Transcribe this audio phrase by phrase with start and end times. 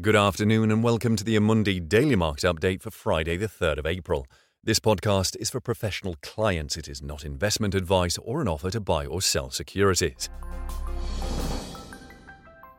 [0.00, 3.86] Good afternoon and welcome to the Amundi Daily Market Update for Friday, the 3rd of
[3.86, 4.26] April.
[4.64, 6.76] This podcast is for professional clients.
[6.76, 10.28] It is not investment advice or an offer to buy or sell securities.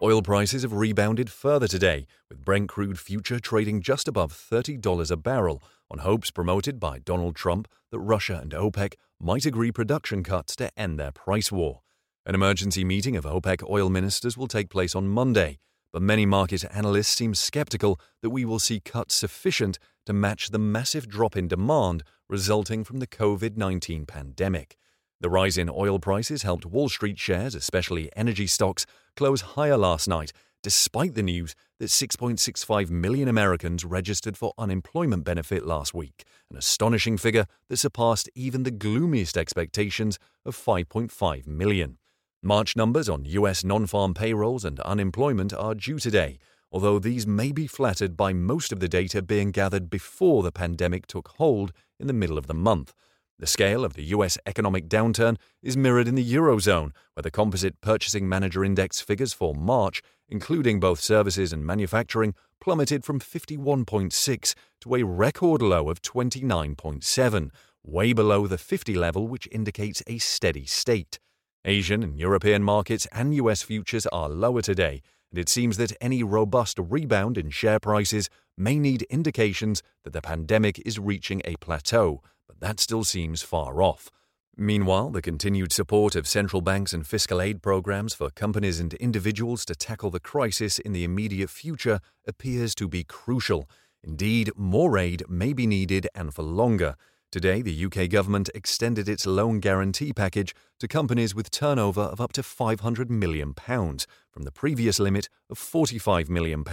[0.00, 5.16] Oil prices have rebounded further today, with Brent crude future trading just above $30 a
[5.16, 10.54] barrel on hopes promoted by Donald Trump that Russia and OPEC might agree production cuts
[10.54, 11.80] to end their price war.
[12.24, 15.58] An emergency meeting of OPEC oil ministers will take place on Monday,
[15.92, 20.58] but many market analysts seem skeptical that we will see cuts sufficient to match the
[20.58, 24.76] massive drop in demand resulting from the COVID 19 pandemic.
[25.20, 30.08] The rise in oil prices helped Wall Street shares, especially energy stocks, close higher last
[30.08, 36.56] night, despite the news that 6.65 million Americans registered for unemployment benefit last week, an
[36.56, 41.98] astonishing figure that surpassed even the gloomiest expectations of 5.5 million.
[42.42, 46.38] March numbers on US non farm payrolls and unemployment are due today,
[46.72, 51.06] although these may be flattered by most of the data being gathered before the pandemic
[51.06, 52.94] took hold in the middle of the month.
[53.38, 57.78] The scale of the US economic downturn is mirrored in the Eurozone, where the Composite
[57.82, 64.94] Purchasing Manager Index figures for March, including both services and manufacturing, plummeted from 51.6 to
[64.94, 67.50] a record low of 29.7,
[67.84, 71.18] way below the 50 level, which indicates a steady state.
[71.64, 76.22] Asian and European markets and US futures are lower today, and it seems that any
[76.22, 82.22] robust rebound in share prices may need indications that the pandemic is reaching a plateau,
[82.46, 84.10] but that still seems far off.
[84.56, 89.64] Meanwhile, the continued support of central banks and fiscal aid programs for companies and individuals
[89.66, 93.68] to tackle the crisis in the immediate future appears to be crucial.
[94.02, 96.96] Indeed, more aid may be needed and for longer.
[97.32, 102.32] Today, the UK government extended its loan guarantee package to companies with turnover of up
[102.32, 106.64] to £500 million from the previous limit of £45 million.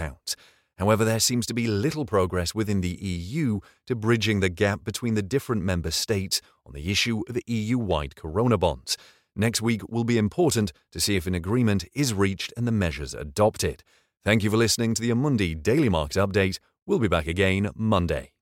[0.76, 5.14] However, there seems to be little progress within the EU to bridging the gap between
[5.14, 8.96] the different member states on the issue of EU wide corona bonds.
[9.36, 13.14] Next week will be important to see if an agreement is reached and the measures
[13.14, 13.84] adopted.
[14.24, 16.58] Thank you for listening to the Amundi Daily Market Update.
[16.84, 18.32] We'll be back again Monday.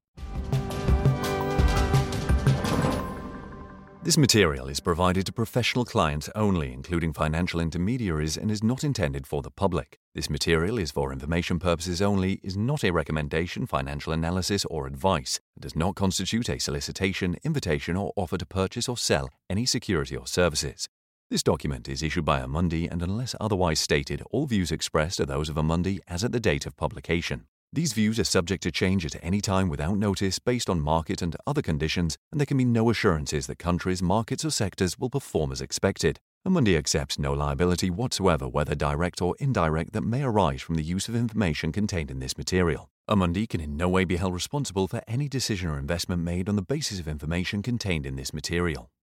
[4.07, 9.27] This material is provided to professional clients only, including financial intermediaries, and is not intended
[9.27, 9.99] for the public.
[10.15, 15.41] This material is for information purposes only, is not a recommendation, financial analysis, or advice,
[15.57, 20.17] and does not constitute a solicitation, invitation, or offer to purchase or sell any security
[20.17, 20.89] or services.
[21.29, 25.49] This document is issued by Amundi, and unless otherwise stated, all views expressed are those
[25.49, 27.49] of Amundi as at the date of publication.
[27.73, 31.37] These views are subject to change at any time without notice based on market and
[31.47, 35.53] other conditions, and there can be no assurances that countries, markets, or sectors will perform
[35.53, 36.21] as expected.
[36.47, 41.09] Amundi accepts no liability whatsoever, whether direct or indirect, that may arise from the use
[41.09, 42.89] of information contained in this material.
[43.11, 46.57] Amundi can in no way be held responsible for any decision or investment made on
[46.57, 48.91] the basis of information contained in this material.